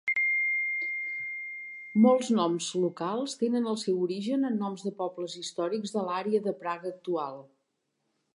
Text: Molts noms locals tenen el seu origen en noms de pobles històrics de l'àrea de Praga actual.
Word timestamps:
Molts 2.05 2.31
noms 2.39 2.69
locals 2.85 3.37
tenen 3.43 3.69
el 3.73 3.77
seu 3.83 4.01
origen 4.07 4.49
en 4.51 4.59
noms 4.63 4.87
de 4.89 4.95
pobles 5.03 5.37
històrics 5.43 5.95
de 5.99 6.09
l'àrea 6.09 6.45
de 6.49 6.57
Praga 6.65 6.95
actual. 6.97 7.41